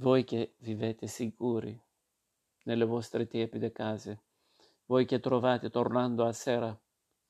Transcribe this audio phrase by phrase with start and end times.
[0.00, 1.78] Voi che vivete sicuri
[2.62, 4.22] nelle vostre tiepide case,
[4.86, 6.74] voi che trovate tornando a sera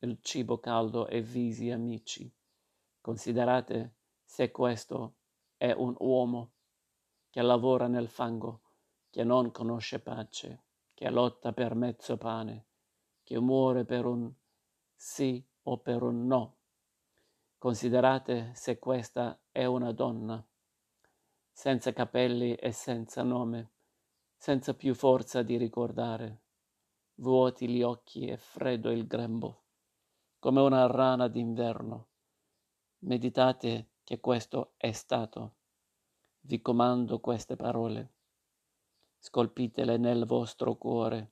[0.00, 2.28] il cibo caldo e visi amici,
[3.00, 5.14] considerate se questo
[5.56, 6.54] è un uomo
[7.30, 8.62] che lavora nel fango,
[9.10, 12.66] che non conosce pace, che lotta per mezzo pane,
[13.22, 14.28] che muore per un
[14.92, 16.56] sì o per un no.
[17.58, 20.44] Considerate se questa è una donna,
[21.56, 23.70] senza capelli e senza nome,
[24.36, 26.42] senza più forza di ricordare,
[27.14, 29.62] vuoti gli occhi e freddo il grembo,
[30.38, 32.08] come una rana d'inverno.
[33.04, 35.54] Meditate che questo è stato.
[36.40, 38.12] Vi comando queste parole.
[39.18, 41.30] Scolpitele nel vostro cuore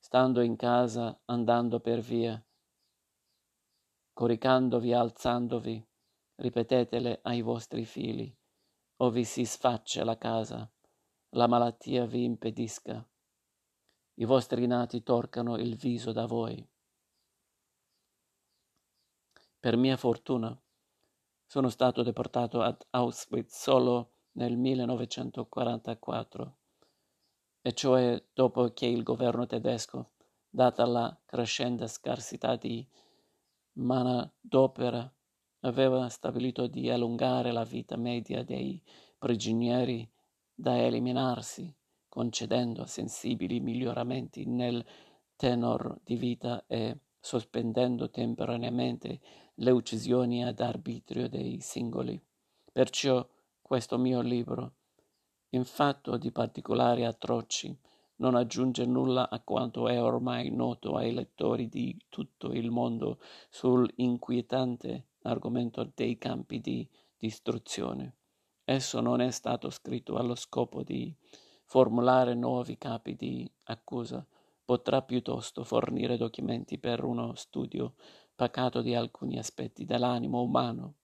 [0.00, 2.42] stando in casa, andando per via,
[4.14, 5.86] coricandovi, alzandovi,
[6.38, 8.34] ripetetele ai vostri figli,
[8.96, 10.68] o vi si sfaccia la casa,
[11.30, 13.08] la malattia vi impedisca,
[14.14, 16.66] i vostri nati torcano il viso da voi.
[19.60, 20.56] Per mia fortuna
[21.44, 26.56] sono stato deportato ad Auschwitz solo nel 1944
[27.60, 30.12] e cioè dopo che il governo tedesco,
[30.48, 32.86] data la crescente scarsità di
[33.74, 35.12] manodopera,
[35.60, 38.80] aveva stabilito di allungare la vita media dei
[39.18, 40.08] prigionieri
[40.54, 41.74] da eliminarsi,
[42.08, 44.84] concedendo sensibili miglioramenti nel
[45.36, 49.20] tenor di vita e sospendendo temporaneamente
[49.54, 52.20] le uccisioni ad arbitrio dei singoli.
[52.72, 53.26] Perciò
[53.60, 54.74] questo mio libro
[55.50, 57.76] in fatto di particolari atroci,
[58.16, 65.06] non aggiunge nulla a quanto è ormai noto ai lettori di tutto il mondo sull'inquietante
[65.28, 68.16] argomento dei campi di distruzione.
[68.64, 71.14] Esso non è stato scritto allo scopo di
[71.64, 74.26] formulare nuovi capi di accusa,
[74.64, 77.94] potrà piuttosto fornire documenti per uno studio
[78.34, 80.94] pacato di alcuni aspetti dell'animo umano.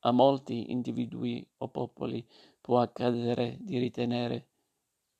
[0.00, 2.26] A molti individui o popoli
[2.60, 4.48] può accadere di ritenere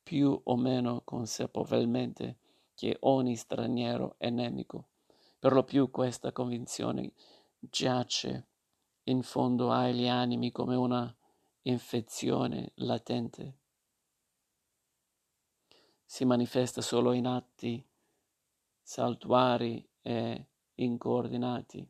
[0.03, 2.37] più o meno consapevolmente
[2.75, 4.89] che ogni straniero è nemico.
[5.39, 7.13] Per lo più questa convinzione
[7.69, 8.47] giace
[9.03, 11.13] in fondo agli animi come una
[11.63, 13.59] infezione latente.
[16.05, 17.83] Si manifesta solo in atti
[18.81, 21.89] saltuari e incoordinati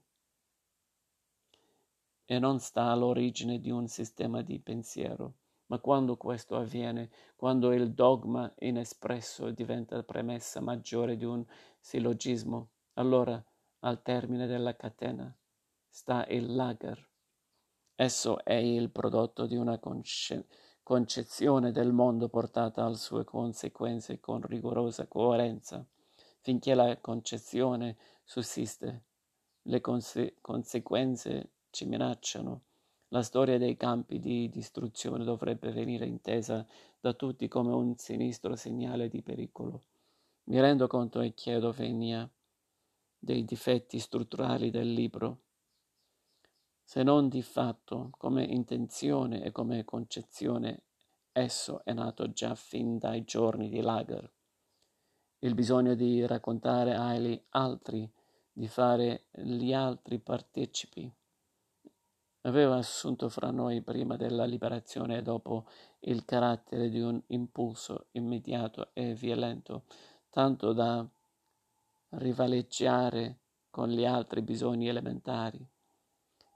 [2.26, 5.36] e non sta all'origine di un sistema di pensiero.
[5.68, 11.44] Ma quando questo avviene, quando il dogma inespresso diventa premessa maggiore di un
[11.80, 13.44] sillogismo, allora
[13.80, 15.36] al termine della catena
[15.96, 17.08] sta il lager.
[17.96, 20.46] Esso è il prodotto di una conce-
[20.84, 25.86] concezione del mondo portata alle sue conseguenze con rigorosa coerenza.
[26.42, 27.96] Finché la concezione
[28.26, 29.04] sussiste,
[29.62, 32.64] le conse- conseguenze ci minacciano
[33.10, 36.68] la storia dei campi di distruzione dovrebbe venire intesa
[37.00, 39.84] da tutti come un sinistro segnale di pericolo.
[40.46, 42.30] Mi rendo conto e chiedo venia
[43.18, 45.44] dei difetti strutturali del libro,
[46.88, 50.84] se non di fatto, come intenzione e come concezione,
[51.32, 54.32] esso è nato già fin dai giorni di Lager.
[55.40, 58.10] Il bisogno di raccontare agli altri,
[58.54, 61.12] di fare gli altri partecipi
[62.46, 65.66] aveva assunto fra noi prima della liberazione e dopo
[66.02, 69.86] il carattere di un impulso immediato e violento,
[70.30, 71.06] tanto da
[72.10, 73.40] rivaleggiare
[73.72, 75.68] con gli altri bisogni elementari.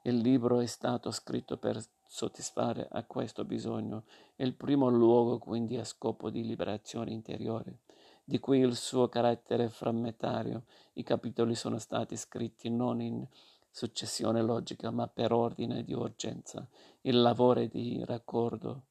[0.10, 4.06] Il libro è stato scritto per soddisfare a questo bisogno,
[4.38, 7.82] il primo luogo quindi a scopo di liberazione interiore,
[8.24, 10.64] di cui il suo carattere frammentario.
[10.94, 13.24] I capitoli sono stati scritti non in
[13.70, 16.68] successione logica, ma per ordine di urgenza.
[17.02, 18.86] Il lavoro di raccordo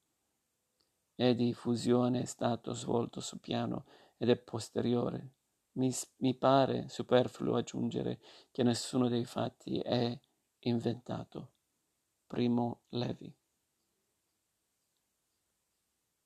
[1.15, 3.83] e di fusione è stato svolto su piano
[4.15, 5.31] ed è posteriore.
[5.73, 10.17] Mi, mi pare superfluo aggiungere che nessuno dei fatti è
[10.61, 11.51] inventato.
[12.27, 13.38] Primo Levi.